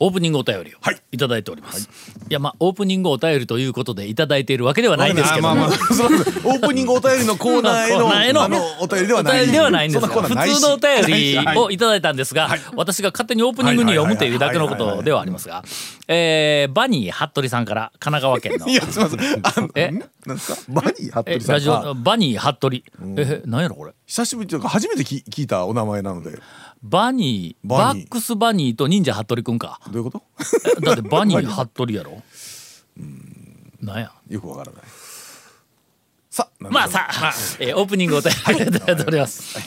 [0.00, 1.00] オープニングお便りをはい。
[1.12, 1.88] いただいております、
[2.28, 9.46] い、やまあオープニングお便りということでいただいているわけではないんですけども、まあまあオープニングお便りのコーナーへのコーのお便りではない。
[9.46, 11.58] ではないんですが普通のお便りはい。
[11.58, 11.78] をい。
[11.78, 15.62] ただいたんですが、私が勝手にオープニングに読むというだけのことではありますが、
[16.08, 18.68] えーバニー服部さんから神奈川県の。
[18.68, 19.20] いやすみません。
[19.42, 19.90] あのえ？
[19.90, 19.98] ん？
[20.26, 20.72] なんですか？
[20.72, 22.82] バニー服え部さんラジオあバニー服部
[23.20, 23.92] え何やろこれ？
[24.06, 26.32] 久しぶりというか初めて聞聞いたお名前なので。
[26.32, 26.38] ど
[26.84, 28.02] バニーバニー。
[28.02, 29.80] バックスバニーと忍者服部くんか。
[29.90, 30.22] ういうこと？
[30.78, 32.22] えだってバニー服部やろ。
[33.80, 34.12] なんや？
[34.28, 34.82] よくわからない。
[36.30, 39.58] さあまあさあ、えーオープニングをお便りいただいております。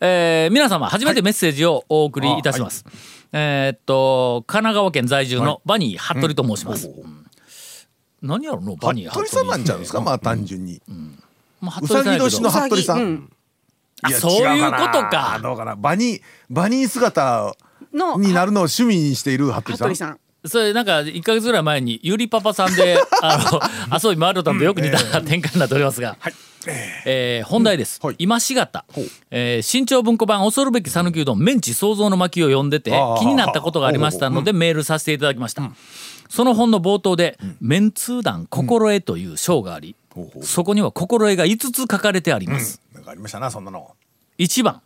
[0.00, 2.84] えー皆様、初めてメッセージをお送りいたします。
[3.32, 6.88] えーっと、神奈川県在住のバニー服部と申します。
[6.88, 7.26] うん。
[8.22, 10.00] 何やろのバニー服部さんなんちゃうんですか？
[10.00, 10.82] まあ単純に。
[11.60, 13.30] まあうさぎ年の服部さん
[14.08, 15.76] いやそういうこと違かどうかな。
[15.76, 17.54] バニーバニー姿
[17.92, 19.88] のになるのを趣味にしている服部さん？
[19.88, 20.18] 服部さん。
[20.46, 26.18] それなんか1か月ぐらい前にゆりパパさんで あの遊び回るたんとよく似た 展開になっておりますが、
[27.06, 28.16] えー本題です、はい。
[28.18, 28.84] 今しがた、
[29.30, 33.18] えー新潮文庫版恐るべき讃岐うどんメンチ創造の巻を読んでてあー。
[33.20, 35.62] 気になったことがありましたのでメールさせていただきました、
[36.28, 39.96] その本の冒頭で「メンツー団心得」という章があり、
[40.42, 43.94] そこには心得が5つ書かれてあります、かありましたなそんなの。
[44.38, 44.82] 1番、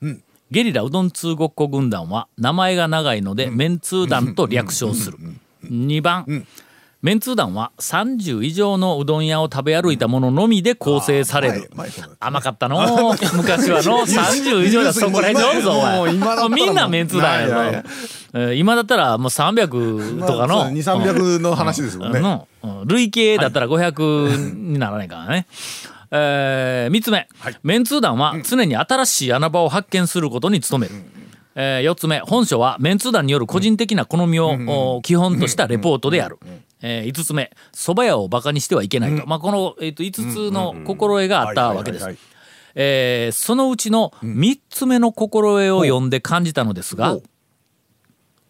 [0.50, 5.18] ゲリラうどん通ごっこ軍団は名前が長いので、メンツー団と略称する、
[5.64, 6.46] 2番、
[7.00, 11.70] メンツー団は30以上のうどん屋を食べ歩いたもののみで構成される。
[11.70, 13.12] あー前前そうだ甘かったの？
[13.12, 14.92] う 昔はの 30以上だ。
[14.92, 16.48] そこら辺におるぞお前。
[16.48, 17.82] みんなメンツー団や
[18.34, 18.52] ろ。
[18.54, 22.18] 今だったらもう300とかの、2、300の話ですもんね。
[22.18, 22.88] のうん。
[22.88, 25.46] 累計だったら500にならないからね。
[26.10, 27.28] えー、3つ目、
[27.62, 30.94] メンツー団は常に新しい穴場を発見することに努める。
[31.54, 32.20] えー、4つ目。
[32.20, 36.38] 本書はメンツー団による個人的な好みを、お基本としたレポートである。
[36.80, 37.50] えー、5つ目。
[37.74, 42.04] 蕎麦屋をバカにしてはいけないと、まあ、この、えー、と5つの心得があったわけです。
[42.04, 42.38] はいはいはいはい。
[42.80, 47.18] えーそのうちの3つ目の心得を読んで感じたのですが、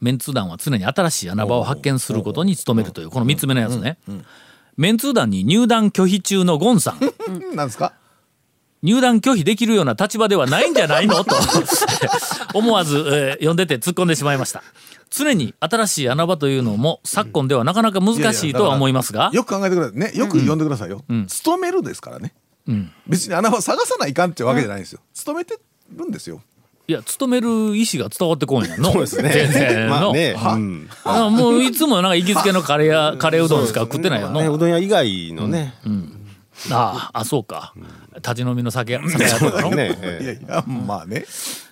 [0.01, 3.99] メンツー団は常に新しい穴場を発見することに努めるというこの3つ目のやつね。
[4.79, 6.99] メンツー団に入団拒否中のゴンさん。
[7.33, 7.93] うんなんですか？
[8.83, 11.25] 入団拒否できるような立場ではないんじゃないの？
[11.25, 11.35] と
[12.55, 14.63] 思わず、えー読んでて突っ込んでしまいました。
[15.11, 20.13] 常に新しい穴場というのも昨今ではなかなか難しいとは思いますが、よく考えてくださいね。
[20.15, 21.03] よく読んでくださいよ。
[21.27, 22.35] 勤めるですからね。
[23.07, 25.01] 別に穴場探さないかんってわけじゃないんですよ。
[25.15, 25.59] 勤めて
[25.97, 26.41] るんですよ。
[26.91, 28.93] いや、勤める意思が伝わってこんやんの。
[28.93, 29.29] そうですね。
[29.31, 29.91] 全然の。
[29.91, 30.35] まあね、
[31.37, 34.41] もういつもなんか行きつけのカレー屋、カレーうどんしか食ってないよの。
[34.41, 34.49] ね。
[34.49, 35.89] うどん屋以外のね、あ
[36.71, 37.73] あ、あ、そうか。
[38.17, 39.71] 立ち飲みの酒屋、酒屋とかの。
[39.71, 41.25] ね、 いえやいや、まあね。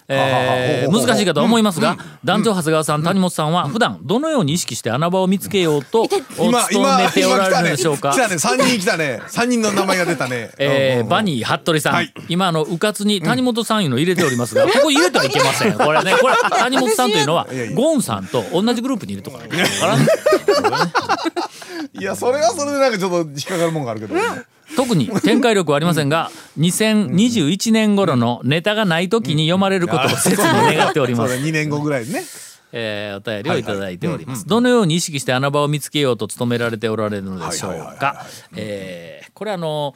[0.09, 6.03] えー難しいかとは思いますが、団長長谷川さん、谷本さんは普段どのように意識して穴場を見つけようと
[6.39, 8.13] お今、勤今、めておられるのでしょうか？
[8.13, 8.17] 来。
[8.19, 8.37] たね。
[8.37, 9.21] 3人来たね。
[9.27, 10.51] 3人の名前が出たね。
[10.59, 19.39] えーバニー服部さん、はい今あのうかつに谷本さんいうの入れておりますが、 ここ入れてはいけませんこれねこれ谷本さんというのはゴンさんと同じグループにいるとか
[21.99, 24.15] いや、それはそれでなんかちょっと引っかかるもんがあるけど。
[24.77, 32.23] 特に展開力はありませんが2021年頃のネタがない時に読まれることを切に願っておりますそうだ、2年後ぐらいにね。
[32.73, 34.47] えーお便りをいただいております。
[34.47, 38.27] どのように意識して穴場を見つけようと努められておられるのでしょうか。
[38.57, 39.93] えーこれあの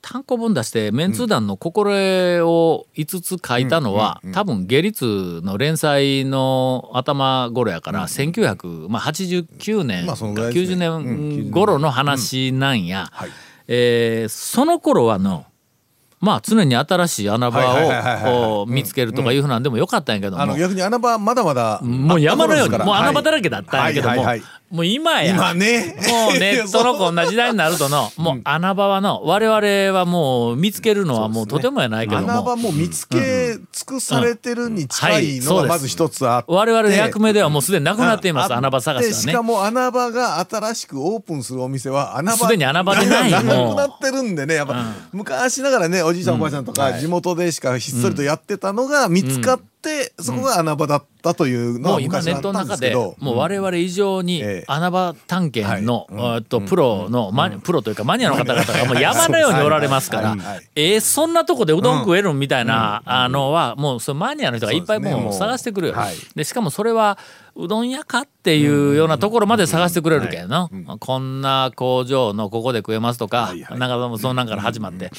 [0.00, 13.08] 単行本出してメンツー団の心得を5つ書いたのは、多分下律の連載の頭頃やから、1989年かまあそのぐらいですね90年頃の話なんや。
[13.12, 13.30] はい。
[13.72, 15.46] えーその頃はの
[16.18, 21.80] まあ常に新しい穴場をこう見つけるとかいうふうなんでもよかったんやけども、あの、逆に穴場まだまだ。
[21.82, 24.26] もう山のように、もう穴場だらけけだったんやけども、
[24.70, 25.96] もう今や、今ね。
[26.08, 36.52] もうネットのこんな時代になるとの、 もう穴場はの、我々はもう見つけるのはもうとてもやないけど穴場も、も見つけ尽くされてるに近いのがまず一つあって。
[36.52, 39.48] 我々の役目ではもうすでになくなっています、あ穴場探でしかしはね。
[39.48, 44.54] も穴場が新しくオープンするお店は穴場すでに穴場でないなくなってるんでね。
[44.54, 49.69] やっぱ、昔ながらねおじいちゃんおばあちゃんとか地元でしかひっそりとやってたのが見つかって、
[50.18, 54.64] そこが穴場だったというのもう今は昔はあっネットの中で、もう我々以上にええ。
[54.66, 56.36] 穴場探検の、はい。
[56.36, 60.36] えっとプロの、マニプロというかマニアの方々がもう山のようにおられますから。
[60.74, 65.94] えーそんなとこでうどん食えるんみたいな、あのは、もうそのマニアの人がいっぱいもう探してくる。
[66.34, 67.18] でしかもそれは
[67.64, 73.78] うどん屋かっていうようなところまで探してくれるけんの、こんな工場のここで食えますとか、はいはい。
[73.78, 75.10] なんかそんなんから始まって、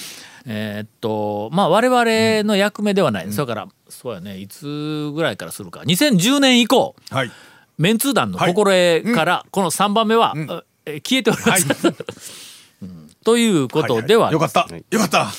[0.45, 5.81] えーっとまあ我々の役目ではない、それからそうやねいつぐらいからするか。
[5.81, 7.31] 2010年以降はい。
[7.77, 10.33] メンツー団の心得からこの3番目は、
[10.85, 11.87] え消えております。
[11.87, 11.95] うん
[13.23, 14.67] ということでは、よかった。
[14.89, 15.31] よかった。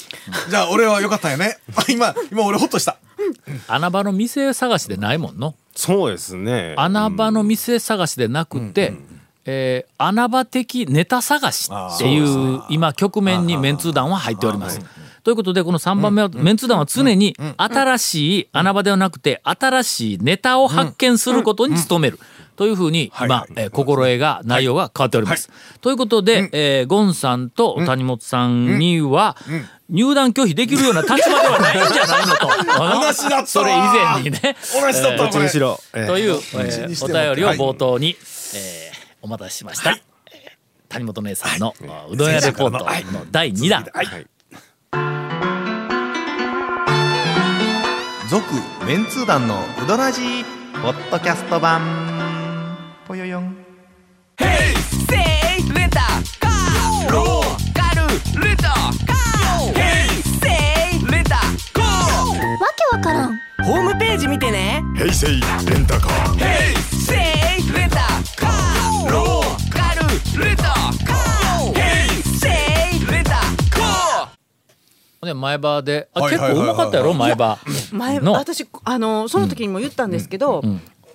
[0.49, 1.59] じゃあ俺はよかったよね。
[1.75, 2.97] あ今今俺ホッとした。
[3.67, 5.57] 穴場の店探しでないもんの。
[5.75, 6.75] そうですね。
[6.77, 8.95] 穴場の店探しでなくて、
[9.45, 14.81] えー穴場的ネタ探しっていう今局面にメンツー団は入っております。
[15.25, 22.19] ということでこの3番目はメンツー団は常に新しい穴場ではなくて新しいネタを発見することに努める。
[22.63, 23.29] というふうに今はい。
[23.29, 25.51] はい、えー心得が内容が変わっております。
[25.81, 29.37] ということで、えーゴンさんと谷本さんには
[29.91, 32.47] 入団拒否できるような立場ではないんじゃないのと。
[33.03, 33.47] 同じだったわ。
[33.47, 34.57] それ以前にね。
[34.81, 35.29] 同じだったどわ。
[35.31, 35.81] これっちにしろ。
[35.93, 38.17] ええという、えーお便りを冒頭に、
[38.55, 39.99] えーお待たせしました、えー
[40.89, 43.85] 谷本姉さんの、あうどん屋レポートの第2弾、
[48.31, 48.45] 続
[48.87, 50.45] メンツー団のウドラジー
[50.83, 52.22] ポッドキャスト版
[53.13, 53.45] ぽよよん。
[53.45, 53.53] わ
[62.75, 65.37] けわからんホームページ見てね平成レ
[65.79, 66.39] ンタカー。
[66.89, 67.19] せい
[67.77, 67.97] レンタ
[68.35, 69.11] カー。
[69.11, 70.09] ローカル
[70.43, 72.49] レンタカーヘイセ
[72.97, 73.33] イレンタ
[73.71, 76.09] カーで前歯で。
[76.15, 77.59] あ、はい結構はいはいうまかったやろ前歯。
[77.93, 78.33] 前の。
[78.33, 80.63] 私あのその時にも言ったんですけど、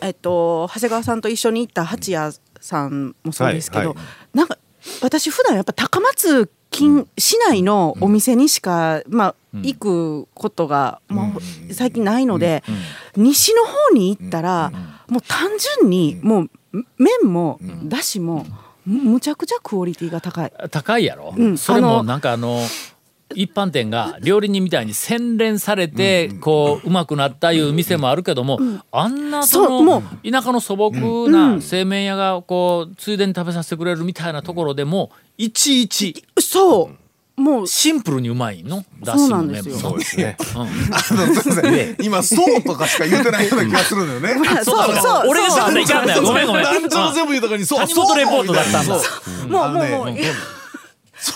[0.02, 4.04] えっと長谷川さんと一緒に行った八谷さんもそうですけど、はいは
[4.34, 4.58] なんか
[5.02, 12.64] 私普段やっぱ高松近市内のお店にしか、まあ行くことが、まあ、最近ないので、
[13.16, 14.72] 西の方に行ったら、
[15.08, 15.50] もう単
[15.80, 16.50] 純にもう
[16.98, 18.46] 麺もだしも
[18.86, 20.54] むちゃくちゃクオリティが高い。
[20.70, 21.58] 高いやろ、うん。
[21.58, 22.62] それもなんかあの
[23.36, 28.60] 一般店が料理人みたいに洗練されてこううまくなったいう店もあるけども、
[28.92, 36.90] あんなそそうもの田舎の素朴な製麺屋がこうついでに食べさせてくれるみたいなところでもいちいちそ
[37.38, 37.42] う。
[37.42, 37.68] もう。
[37.68, 38.84] シンプルにうまいの？
[39.04, 39.76] だそうしなんですよ。
[39.76, 40.38] も麺もそうですね。
[40.56, 41.96] あのすいません。
[42.02, 44.34] 今そうとかしか言ってないような気がするのよね。
[44.64, 46.24] そうそう俺がそうだいかんのよ。
[46.24, 46.64] ごめんごめん。
[46.64, 47.80] 団長全部言うとかにそう。
[47.80, 49.00] 谷本レポートだったんだ。
[49.00, 49.48] そう。
[49.50, 50.16] もうもうもう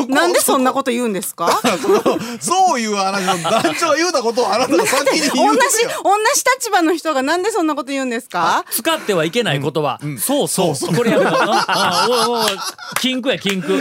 [0.08, 1.62] なんでそんなこと言うんですか？
[2.40, 8.66] そういう話の団長が言うたことをあなたが先に言同じうんですよ同じ立場の人がなんでそんなこと言うんですか？
[8.72, 10.96] 使ってはいけない言葉、そうそう。
[10.96, 12.60] これやめろああおいおいおい
[13.00, 13.80] 禁句や禁句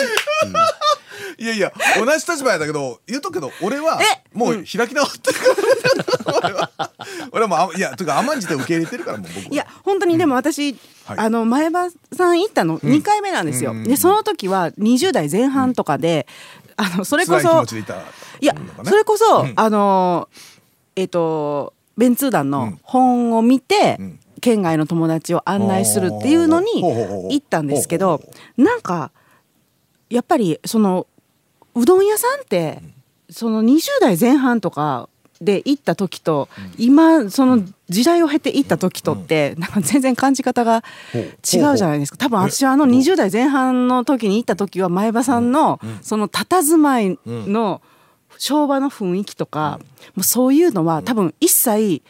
[1.41, 4.23] いやいや同じ立場やだけど言うとくけど俺はえ？
[4.37, 6.71] もう開き直ってるから俺は。
[7.33, 9.49] 俺はもうあいやというか甘んじて受け入れてるからもう僕は。
[9.51, 10.73] いや本当にでも私、
[11.07, 11.19] はい。
[11.19, 16.27] あの前場さん行ったの2回目なんですよ、でその時は20代前半とかで、
[16.77, 17.65] あのそれこそ
[18.41, 18.55] いや
[18.85, 20.29] それこそ、あの
[20.95, 24.21] えっ、とベンツー団の本を見て、ん。
[24.43, 26.83] 県外の友達を案内するっていうのに
[27.31, 28.23] 行ったんですけど
[28.57, 29.13] なんか
[30.09, 31.07] やっぱりその
[31.75, 32.81] うどん屋さんって
[33.29, 35.09] その20代前半とか
[35.41, 42.19] で行った時と、今その時代を経て行った時とって、なんか全然感じ方が違うじゃないですか。
[42.19, 47.81] 多分私はあの20代前半の時に行った時は前場さんのその佇まいの
[48.37, 49.81] 昭和の雰囲気とか、
[50.15, 52.03] もうそういうのは多分一切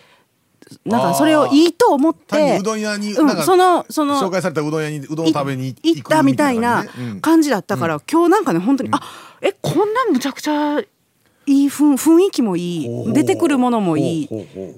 [0.84, 6.84] なんかそれをいいと思ってうどん屋にうんそのその紹介されたうどん屋にうどんを食べに行ったみたいな
[7.20, 9.00] 感じだったから、今日なんかね本当に、あ
[9.42, 10.84] えこんなむちゃくちゃい
[11.64, 13.12] い雰雰囲気もいい。
[13.12, 14.28] 出てくるものもいい。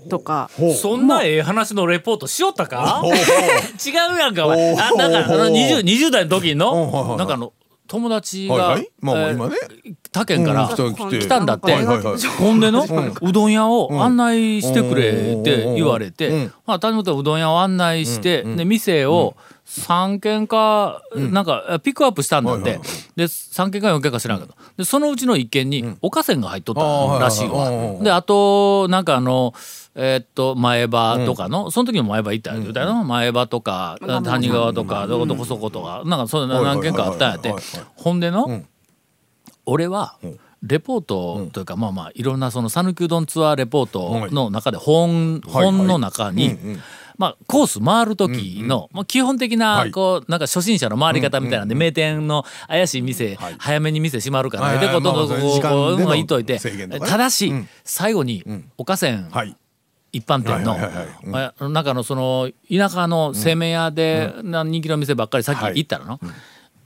[0.08, 0.48] とか。
[0.80, 3.02] そんなええ話のレポートしよったか？
[3.04, 4.74] 違うやんかお前。
[4.76, 7.52] あなんかあの 20, 20代の時のなんかあの
[7.92, 8.90] 友達が、はいはい。
[9.00, 9.56] まあえー今ね。
[10.12, 11.18] 他県から、うん来て。
[11.18, 12.18] 来たんだって、はいはいはい。
[12.38, 12.86] ほんでの、
[13.20, 16.52] うどん屋を案内してくれって言われて、うん。
[16.64, 24.54] まあ、谷本はうどん屋を案内して、で店を3軒か、なんかピックアップしたんだって、はいはいで3軒か4軒か知らんけど。
[24.78, 27.96] でそのうちの1軒におかせんが入っとったらしいあーはいはいはい。
[27.98, 28.02] わ。
[28.04, 29.52] であとなんかあの
[29.94, 33.04] えーっと前歯とかの、その時も前歯行ったんうたよな。
[33.04, 36.02] 前歯とか谷川とかどこどこそことか。
[36.06, 37.54] なんかそういうの何軒かあったんやって。
[37.96, 38.66] ほんでの、ん。
[39.66, 40.18] 俺は
[40.62, 46.80] レポートというか、まあまあいろんなその讃岐うどんツアーレポートの中で本,、はい本の中に、うんうん。
[47.18, 49.90] まあ、コース回る時の、まあ、基本的なはい。
[49.90, 53.56] こうなんか初心者の回り方みたいなんで、名店の怪しい店、はい。
[53.58, 54.86] 早めに店閉まるから、はいはい。
[54.86, 56.58] でこうどんどんまあまあこう時間でのこううん言っといて
[56.98, 57.68] ただし、うん。
[57.84, 58.44] 最後に、
[58.78, 59.28] おかせん。
[59.30, 59.56] はい
[60.12, 60.78] 一般店の。
[61.70, 65.78] 中のその田舎の製麺屋でな人気の店ばっかりさっきはい。
[65.78, 66.20] 行ったらの。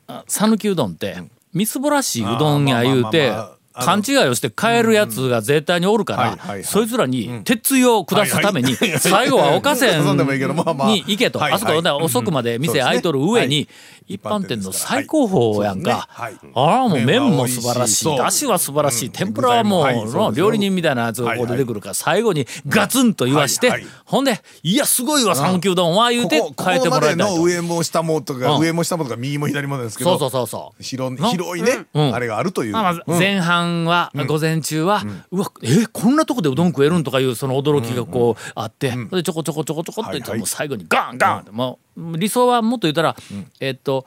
[0.08, 1.16] あ讃岐うどんって
[1.52, 3.32] みすぼらしいうどんや言うて
[3.78, 11.38] 勘違いをして買えるやつが絶対におるからそいつらに鉄槌を下すために最後は岡線そんに行けと。
[11.38, 13.68] はいあそこはい遅くまで店開いとる上に
[14.06, 16.08] 一般店の最高峰やんか。
[16.54, 18.16] ああもう麺も素晴らしい。
[18.16, 19.10] だしは素晴らしい。
[19.10, 23.72] 天ぷらはもう料理人みたいなやつがこう出てくるから最後にガツンと言わして
[24.04, 28.60] ほんで「いやすごいわ讃岐うどんは」言うてこここ変えてもらいたい上も下もとか、うん。
[28.62, 30.82] 上も下もとか右も左もですけどそうそうそうそう。
[30.82, 32.14] 広いね、うん。
[32.14, 32.74] あれがあるという、
[33.06, 43.16] 前半は、午前中は、うわえこんなとこでうどん食えるんとかいうその驚きがこうあって、でちょこちょこちょこちょこってもう最後にガンガンって、もう理想はもっと言ったら、
[43.60, 44.06] えっと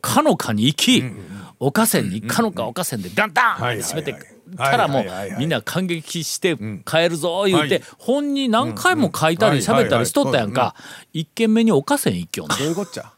[0.00, 1.04] かのかに行き、
[1.58, 4.14] 岡線にかのか岡線でダンダンって締めて
[4.56, 5.04] たらもう
[5.38, 6.56] みんな感激して
[6.86, 7.82] 帰るぞ言うて、はい。
[7.98, 10.74] 本に何回も書いたりうん喋ったりしとったやんはいか
[11.12, 13.12] 一軒目に岡線一挙どういうこっちゃ？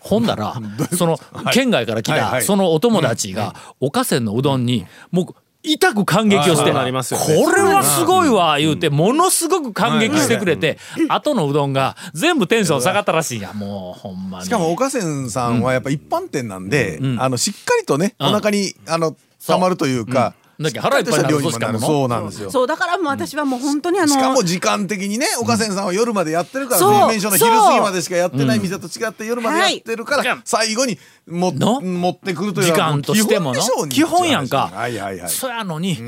[0.00, 0.54] ほんだら
[0.96, 1.18] その
[1.52, 10.78] 県外から来たそのお友達が岡線のうどんにもう痛く感激をしてこれはすごいわ言うてものすごく感激してくれて
[11.08, 13.52] 後のうどんが全部テンション下がったらしいんや。
[13.52, 14.46] もうほんまに。
[14.46, 18.26] しかも岡線さんはやっぱ一般店なんで、あのしっかりとね、うん。
[18.28, 19.14] お腹にあの
[19.46, 21.80] たまるというか、だっけ腹いっぱいになるぞしかもの？
[21.80, 22.50] そうなんですよ。
[22.50, 26.94] そうだからもう私はもう本当にあのしかも時間的にね岡線さんは夜までやってるからそう。
[26.94, 30.40] 全面所の昼過ぎまでしかやってない店と違って夜までやってるから、はい。
[30.44, 31.80] 最後にもの？
[31.80, 33.88] 持ってくるという時間としてもの？
[33.88, 34.70] 基本やんか。
[34.72, 35.30] はいはいはい。
[35.30, 35.98] そやのに、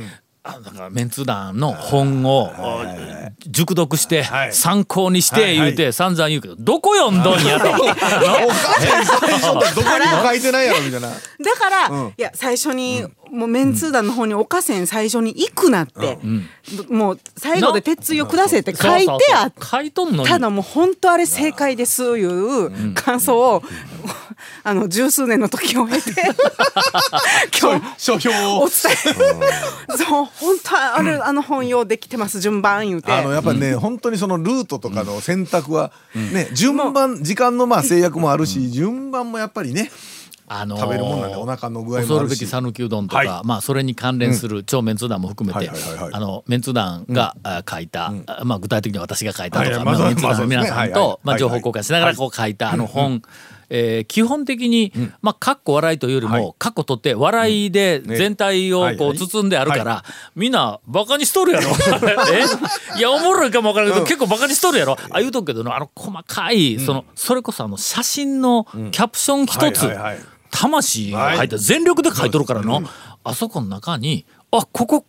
[0.44, 2.50] あだからメンツ団の本を
[3.46, 4.52] 熟読してはい。
[4.52, 7.70] 参考にして言うて散々言うけどどこ読んどんやと？
[7.70, 7.94] 岡
[8.80, 11.08] 線最初ってどこにも書いてないやろみたいな。
[11.08, 11.16] だ
[11.58, 16.18] から、いや最初に、もうメンツー団の方に岡線最初に行くなって、
[16.90, 19.60] もう最後で鉄槌を下せって書いてあって。
[20.26, 23.62] ただもう本当あれ正解ですいう感想を、
[24.62, 26.12] あの十数年の時を経て。
[27.58, 28.30] 今日書評。
[28.30, 29.96] をお伝え。
[29.96, 33.10] そう本当はあれ、あの本用できてます順番言うて。
[33.10, 39.90] あのやっぱりね、本当にそのルートとかの選択はね、順番時間のまあ制約もあるし、順番もやっぱりね
[40.60, 43.46] あのー食べるもんなんでお腹の具合も恐るべき讃岐うどんとか、はい。
[43.46, 45.70] まあそれに関連する超メンツ団も含めて、
[46.46, 49.84] メンツ団が、あ書いた、あまあ具体的には私が書いたとか、はいはい。
[49.84, 53.22] まあまあメンツ団まあの皆さんとまあ情報交換しながらこう書いたあの本。
[53.74, 54.92] えー基本的に、
[55.22, 56.54] まあ、かっこ笑いというよりも、はい。
[56.58, 60.04] かっこ取って笑いで全体をこう包んであるから、
[60.36, 61.70] みんなバカにしとるやろ。
[62.94, 62.98] え？
[62.98, 64.98] いやおもろいかもわからんけど、結構バカにしとるやろ。
[65.10, 69.90] あ言うとくけどなあの細かい、そのそれこそあの写真のキャプション一つ、
[70.52, 72.82] 魂が入って全力で書いとるからの、
[73.24, 75.04] あそこの中にあここ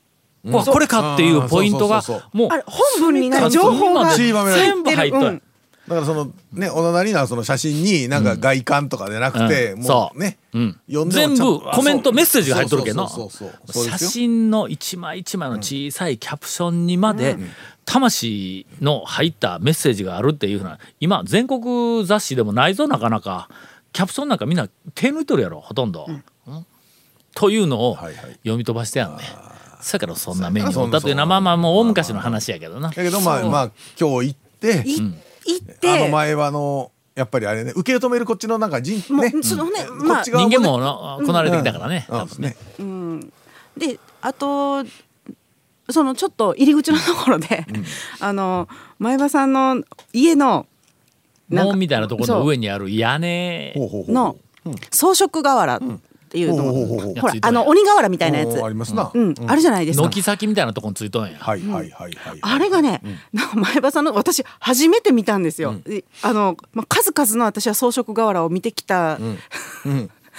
[0.52, 2.02] ここれかっていうポイントが
[2.34, 5.42] もう本文にない情報が全部入っとる、うん
[5.88, 9.82] だからそのねお隣なその写真になんか外観とかでなくて、うん。
[9.82, 10.80] もうね、うん。
[10.88, 13.10] 読ん全部コメントメッセージが入っとるけど
[13.68, 17.36] 写真の一枚一枚の小さいキャプションにまで
[17.84, 23.50] 魂の入ったメッセージがあるっていうふうな今全国雑誌でもないぞなかなか
[23.94, 26.08] キャプションなんかみんな手抜いとるやろほとんど。
[26.48, 26.66] うん。
[27.36, 29.24] というのを読み飛ばしてやんね。
[29.82, 32.90] そやからそんな目に遭ったというのはまあまあもう大昔の話やけどな。
[32.90, 35.90] だけどまあまあ今日行ってい行って。
[35.90, 39.34] あの前はあのやっぱりあれね受け止めるこっちのなんか人もうね。
[39.44, 42.06] そのねこまあ人間もなこなれてきたからね。
[42.10, 42.20] うん。
[42.20, 42.56] 多分ね。
[43.78, 44.84] であと
[45.90, 47.66] そのちょっと入り口のところで、
[48.22, 48.70] あの
[49.00, 49.84] 前場さんの
[50.14, 50.66] 家の
[51.50, 53.74] 門みたいなところの上にある屋根
[54.08, 54.38] の
[54.92, 55.82] 装飾瓦っ
[56.30, 56.64] ていうの、
[57.22, 59.36] ほらあの鬼瓦みたいなやつ、ありますな、うん。
[59.46, 60.10] あるじゃないですか。
[60.10, 61.38] 軒先みたいなとこについとんや。
[61.38, 65.76] はいはいはいはいあれがね、なんか前場さんの私初めて見たんですよ。
[65.86, 69.20] であの、まあ、数々の私は装飾瓦を見てきた、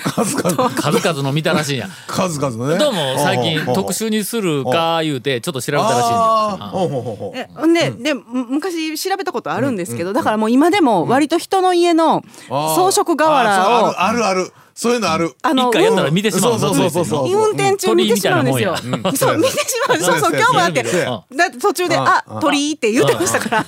[0.02, 0.70] 数々。
[0.74, 1.88] 数々の見たらしいんや。
[2.06, 2.78] 数々のね。
[2.78, 6.16] どうも最近特集にするか言うてちょっと調べたらしいんや。
[6.72, 7.38] ほうほうほうほう。
[7.38, 7.72] えほん。
[7.72, 15.33] で、でむ昔調べたことあるんですけど、だからもう今でも割と人の家の装飾瓦を、あるあるそういうのある。
[15.43, 16.59] あの一回やったら見てしまう。
[16.59, 18.47] そうそうそうそう運転中見てしまうん。
[18.47, 18.76] ですよ。
[18.76, 19.99] そう見てしまう。
[19.99, 20.33] そうそう。
[20.33, 22.02] 今日もだってだって途中でうん。
[22.02, 23.64] あ鳥居って言ってましたから。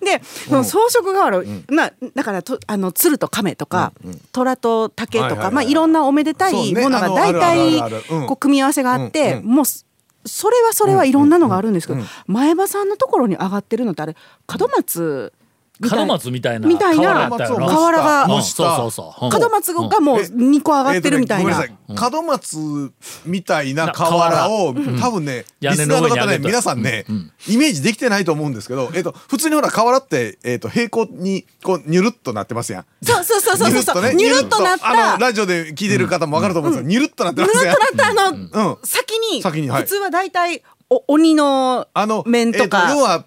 [0.00, 0.22] で
[0.62, 3.92] 装飾瓦まあだからとあの鶴と亀とか
[4.32, 7.80] 虎と竹とかまあいろんなおめでたいものが大体
[8.26, 9.84] こう組み合わせがあってもうそ
[10.26, 15.32] それはそれはいろんなのがあるんですけど前場さんのところに上がってるのってあれ門松
[15.80, 18.24] 門松みたいなみたいな瓦が。
[18.24, 19.26] うん模したそうそうそう。
[19.26, 19.40] うん。
[19.40, 21.64] 門松がもう2個上がってるみたいな、
[22.10, 22.92] 門松
[23.24, 27.04] みたいな瓦を多分ねリスナーの方ね皆さんね
[27.48, 32.84] イメージできてないと思うんですけどえっと普通にほら瓦ってえっと平行にこうニュルっとなってますやん。
[33.02, 34.14] そうそうそうそうそうね。
[34.14, 34.88] ニュルっとなった。
[34.88, 37.76] あのラジオで聞いてる方もわかると思うんですけどニュルっとなってますやん。
[37.76, 38.78] ニュルっとなったあの、うん。
[38.84, 39.82] 先に先にはい。
[39.82, 43.24] 普通は大体お鬼のあの面とか、えー要は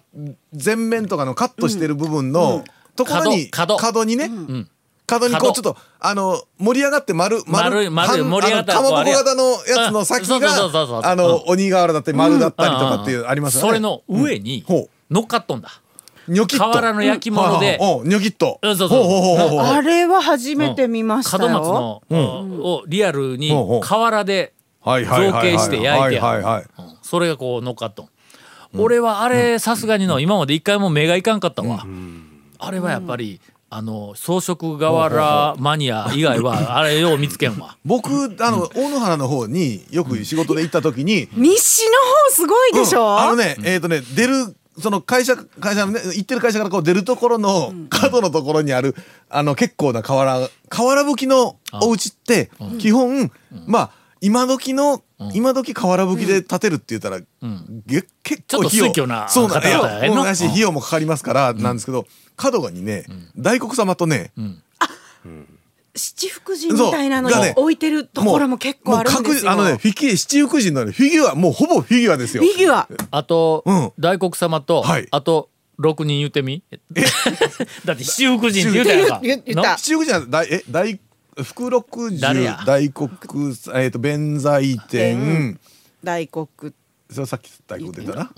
[0.52, 2.62] 全面とかのカットしてる部分の
[2.94, 4.04] ところに角角。
[4.04, 4.30] にね
[5.06, 5.50] 角にこ角。
[5.50, 13.68] うちょっとあの盛り上がって丸丸い丸盛り上がったあのかまぼこ型のやつの先があの鬼瓦だったり丸だったりとかっていうありますよね。
[13.68, 14.64] それの上に
[15.10, 15.80] 乗っかっとんだ。
[16.26, 16.64] ニョキッと。
[16.64, 17.78] 瓦の焼き物で。
[18.04, 18.58] ニョキッと。
[18.62, 19.02] うんそうそう。
[19.02, 22.02] ほうほうほうほうあれは初めて見ましたよ、門松の
[22.64, 23.52] をリアルに
[23.82, 24.53] 瓦で
[24.84, 26.20] 造形して焼いてやる。
[26.20, 28.08] はいはいはいうんそれがこう乗っかっとん。
[28.76, 31.84] 俺はあれさすがにの今まで一回も目がいかんかったわ。
[32.58, 37.76] あれはやっぱりあの装飾瓦マニア以外はあれよう見つけんわ。
[37.84, 38.08] 僕
[38.40, 41.92] あの大野原の方によく仕事で行った時に西の
[42.30, 43.18] 方すごいでしょ、うん。
[43.18, 48.96] あのねえっ、とね出るその会社会社のね行ってる会社からこう出るところの角のところにある
[49.28, 53.30] あの結構な瓦瓦葺きのお家って基本
[53.66, 53.90] まあ
[54.24, 55.02] 今時の
[55.34, 57.20] 今時瓦葺きで建てるって言ったら、
[57.86, 58.86] げ結ちょっと構費用。
[58.86, 60.06] 推挙なそうなん方々やね。
[60.08, 60.10] ん。
[60.10, 63.04] のもうだし費用もかかりますからなんですけど角がにね
[63.36, 64.32] 大黒様とね
[65.94, 67.38] 七福神みたいなのそう。
[67.38, 69.50] がね置いてるところも結構あるんですよ。
[69.50, 72.42] あのねフィギュ七福神のねフィギュアもうほぼフィギュアですよ。
[72.42, 72.88] フィギュア。
[73.10, 73.92] あと、うん。
[73.98, 75.06] 大黒様と、はい。
[75.10, 76.62] あと6人言ってみ。
[77.84, 79.20] だって七福神って言うたやんか。
[79.76, 80.98] 七福神は大え大
[81.42, 83.10] 福六十大黒
[83.74, 85.58] えっ、と弁財天。
[86.02, 86.48] 大黒。
[87.10, 88.30] それさっき大黒出たな、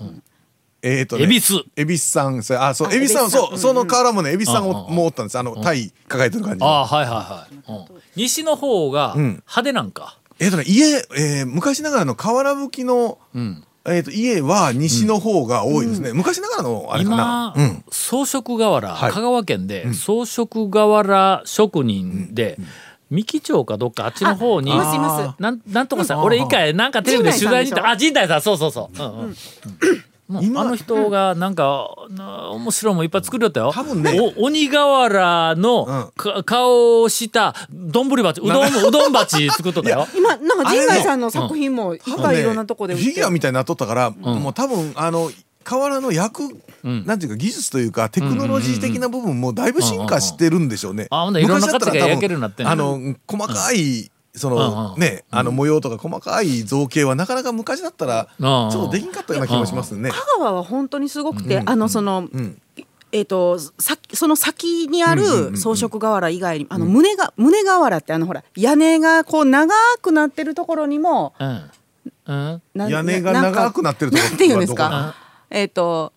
[0.81, 1.55] えっ、とね恵比寿。
[1.75, 5.37] 恵比寿さんそれあそうあ恵比寿さんそうその瓦もね恵比寿さんうんももうおったんです。
[5.37, 8.01] あのタイ抱えてる感じああはいはいはい、うん。
[8.15, 9.17] 西の方がん。
[9.17, 13.63] 派手なんか、えっ、とね家、えー昔ながらの瓦葺きの、ん。
[13.89, 17.53] えっ、と家は西の方が多いですね、昔ながらのあれかな。
[17.55, 17.83] 今、うん。
[17.89, 19.11] 装飾瓦、はい。
[19.11, 22.57] 香川県で装飾瓦職人で、
[23.09, 26.21] 三木町かどっかあっちの方になんなんとかさうん。
[26.23, 27.89] 俺一回なんかテレビで取材に行った。
[27.89, 29.35] あ陣内さんそうそうそう、うんうん。
[30.27, 33.71] もう今あの人がなんかな面白いもんいっぱい作りよったよ。
[33.73, 34.19] 多分ね。
[34.19, 40.05] お鬼瓦のか顔をした丼鉢うどんうどん鉢作っとったよ。
[40.17, 45.31] 今なんか陣内さんの作品もいっぱいいろんなとこで売ってフィギュアみたいになっとったから、もう多分あの
[45.75, 51.07] 瓦の焼く、なんていうか技術というかテクノロジー的な部分もだいぶ進化してるんでしょうね。
[51.09, 52.71] あほんでいろんな昔だったら形が焼けるようになってんの。
[52.71, 55.01] 多分あの細かいそうんのうん。
[55.01, 60.09] ねあの模様とか細かい造形はなかなか昔だったらちょっとできんかったような気もしますね。
[60.11, 62.61] 香川は本当にすごくて、あのその、ん。
[63.13, 71.71] えっ、とさその先にある装飾瓦以外に、あの胸が胸瓦ってあのほら屋根がこう長くなってるところにもうん。
[72.27, 72.61] うん。
[72.75, 75.15] な屋根が長くなってるところなんていうんですか？
[75.49, 76.13] えっ、と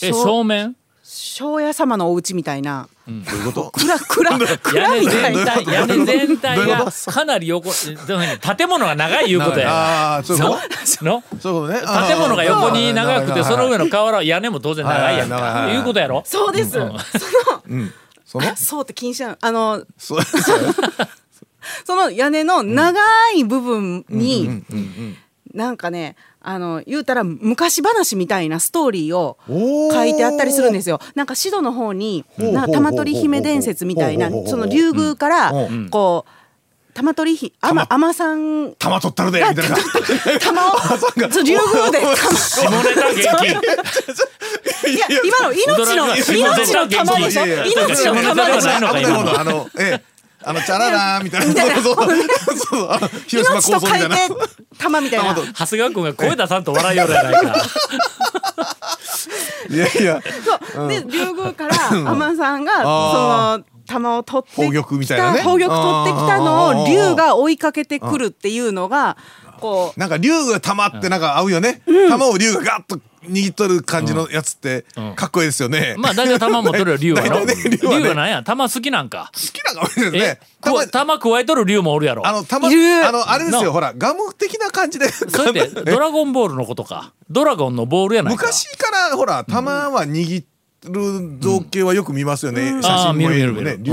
[0.00, 0.76] え庄正面？
[1.02, 2.88] 庄屋様のお家みたいな。
[3.06, 3.70] どういうこと？
[3.70, 9.70] 蔵蔵屋蔵根みたい屋根全体がかなり横どういうふうに建物が長いいうことや。
[9.70, 10.58] ああーそういうこと。
[11.04, 11.22] の？
[11.40, 11.80] そうね。
[12.08, 16.22] 建物が横に長くてその上のの瓦屋根も当然長いやんいうことやろ？
[16.26, 18.54] そうです、そのその？
[18.56, 20.74] そうって禁止なのあの そうそう
[21.86, 23.00] その屋根の長
[23.34, 24.62] い部分に、
[25.54, 26.16] なんかね
[26.50, 30.98] あの言うたら昔話みたいなストーリーを書いてあったりするんですよ。
[31.14, 35.90] なんかシドの方になんか玉取姫伝説みたいなその竜宮からうん。
[35.90, 36.30] こう
[36.94, 37.86] 玉取ひ玉。
[37.86, 39.76] あまさん玉取ったるでみたいな。
[40.40, 42.16] 玉を そう竜宮で玉。
[42.16, 47.44] 下ネタ現金いや今の命の命の玉でしょ？
[47.44, 48.70] 命の玉でしょ？
[48.70, 50.18] ないのか危ないものあのええ。
[50.44, 51.82] あのチャララーみたいな。
[51.82, 52.56] そうそう。
[52.56, 54.16] そうあの広島命と書い構想みたいな。
[54.16, 54.32] て
[54.78, 55.34] 玉みたいな。
[55.34, 57.40] 玉長谷川君が声出さんと笑いよるやないか。
[59.70, 60.22] いやいや。
[60.74, 60.88] そう。
[60.88, 65.38] で竜宮から海女さんがそあの玉を取って宝玉みたいなね。
[65.38, 69.16] 宝玉取ってきたのを竜が追いかけてくるっていうのが
[69.60, 70.00] こう。
[70.00, 71.82] なんか竜が玉ってなんか合うよね。
[72.08, 74.84] 玉を竜がガッと握っとる感じのやつって
[75.16, 75.94] かっこいいですよね。
[75.98, 78.42] まあ大体玉持っとるよ 竜はの竜はなんや？
[78.42, 79.30] 玉好きなんか。
[79.34, 80.40] 好きなかもね。
[80.60, 82.26] くわ玉加えとる竜もおるやろ。
[82.26, 82.70] あの玉あ
[83.12, 85.08] のあれですのよほらガム的な感じで。
[85.08, 87.12] それって ドラゴンボールのことか。
[87.30, 88.42] ドラゴンのボールやないか。
[88.46, 90.44] 昔からほら玉は握
[90.86, 93.76] る造形はよく見ますよね、写真も見るね。
[93.80, 93.92] 竜、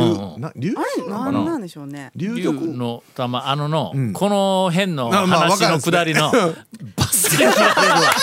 [0.55, 0.73] 竜
[1.09, 1.57] なんな？
[1.57, 2.11] んでしょうね。
[2.15, 4.13] 竜の玉あのの、ん。
[4.13, 6.31] この辺の話の下りの
[7.25, 8.13] バスケットボールは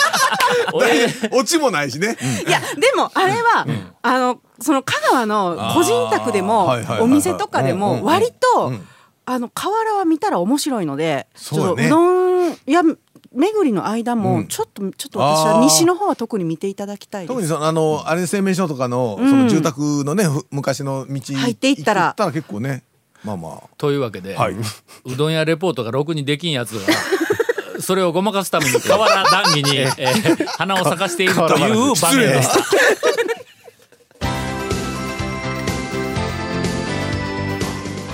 [0.73, 3.65] 俺オチもないしね、いやでもあれは
[4.01, 8.87] あのその香川の個人宅でもお店とかでも割と、うん。
[9.25, 12.97] あの河原は見たら面白いのでちょっとうどん屋巡
[13.63, 14.19] りの間うん。
[14.19, 17.29] もちょっと、ちょっと私は西の方は特に見ていただきたいです。
[17.29, 22.07] 特にそのあのあれ製麺所とかのその住宅のねふ昔の道入っていったら。
[22.07, 22.83] 行ったら結構ね
[23.23, 24.55] まあまというわけで、あはい。
[24.55, 26.93] うどん屋レポートがろくにできんやつが
[27.83, 32.59] それをごまかすために河原談義に、 えー花を咲かしているという場面でした。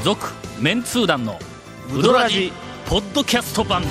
[0.04, 0.28] 続
[0.60, 1.40] メンツー団の
[1.94, 2.52] ウドラジ
[2.88, 3.84] ポッドキャスト版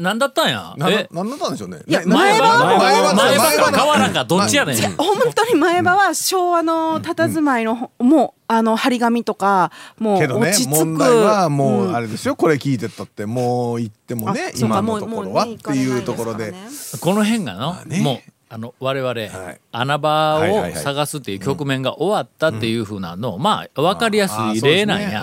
[0.00, 0.74] なんだったんや？
[0.78, 1.08] なえ？
[1.12, 1.80] なんだったんでしょうね。
[1.86, 4.76] いやね前歯前歯前歯かの河原かどっちやねん。
[4.96, 10.86] 本当に前歯は昭和の佇まいのほもうあの張り紙とかもう落ち着く。
[10.86, 12.34] 問題はもううんあれですよ。
[12.36, 13.26] これ聞いてたって。
[13.26, 15.22] もう言ってもね今のところは。
[15.24, 16.54] もうもうねっていうところで。
[17.00, 18.00] この辺がの、あね。
[18.00, 18.18] もう
[18.52, 19.30] あの我々、い。
[19.70, 25.20] 穴場を探すっていう局面が終わったっていうふうなの、まあ分かりやすい例なんや。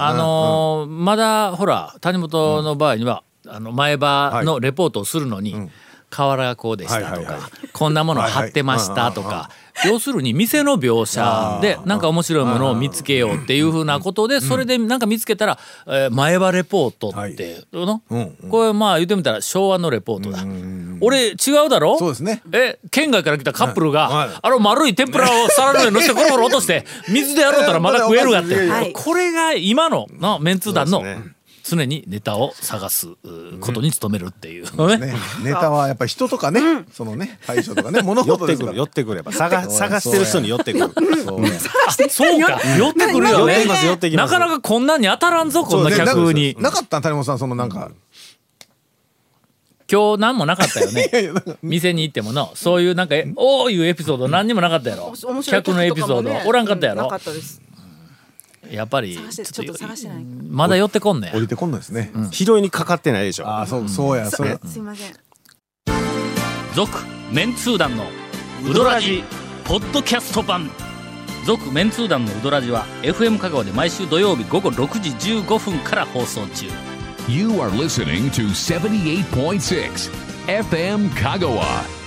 [0.00, 5.70] あのーまだほら谷本の場合には、あの前場のレポートをするのに、
[6.10, 9.50] 瓦がこうでしたとか、こんなもの貼ってましたとか、
[9.84, 18.00] 要するに店の描写でなんか面白いものを見つけようっていうふうなことでそれでなんか見つけたら、えー前歯レポートって、の？
[18.08, 20.44] うんこれまあ言ってみたら昭和のレポートだ。
[21.00, 21.34] 俺違
[21.66, 21.98] うだろ？
[21.98, 22.40] そうですね。
[22.52, 24.28] え県外から来たカップルが、はい。
[24.40, 31.02] あの丸い天ぷらを皿の上に乗せてコロコロ落として水でやろうたらまだ食えるがって、はいこれが今ののメンツー団の
[31.64, 34.86] 常にネタを探すうことに努めるっていう。
[34.86, 34.98] ね。
[34.98, 35.14] ね。
[35.42, 36.60] ネタはやっぱり人とかね。
[36.92, 38.02] そのね対象とかね。
[38.04, 40.90] 物寄ってくる事ですから寄ってくれば探探してる人に寄ってくる。
[41.24, 41.40] そう。
[41.40, 41.50] ね
[42.10, 42.60] そうか。
[42.78, 43.64] 寄ってくるよね。
[44.14, 46.34] なかなかこんなに当たらんぞこんな客。
[46.34, 46.54] に。
[46.58, 47.02] なかったん？
[47.02, 47.90] 谷本さんそのなんか。
[49.90, 51.10] 今日何もなかったよね。
[51.62, 52.50] 店に行ってもの。
[52.54, 55.14] そういうなんかえおーいうエピソード何にもなかったやろ。
[55.42, 56.48] 客のエピソード。
[56.48, 57.04] おらんかったやろ。
[57.04, 57.62] うんなかったです
[58.70, 60.24] やっぱりちょっと探してない。
[60.24, 62.12] まだ寄ってこんねん降りてこんのですね。
[62.30, 63.46] 拾いにかかってないでしょ。
[63.46, 64.58] ああそうそうやそうや。
[64.64, 65.12] すいません。
[66.74, 66.90] 続
[67.32, 68.04] メンツー団の
[68.68, 69.22] ウドラジ
[69.64, 70.70] ポッドキャスト版。
[71.46, 76.66] 続メンツー団のウドラジは FM 香川で毎週土曜日午後6時15分から放送中。
[77.28, 80.10] You are listening to 78.6
[80.46, 82.03] FM Kagawa.